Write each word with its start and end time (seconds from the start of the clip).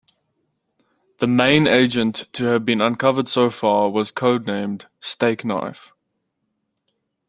The 1.19 1.27
main 1.27 1.67
agent 1.67 2.25
to 2.33 2.45
have 2.45 2.65
been 2.65 2.81
uncovered 2.81 3.27
so 3.27 3.51
far 3.51 3.87
was 3.91 4.11
codenamed 4.11 4.87
"Stakeknife". 4.99 5.91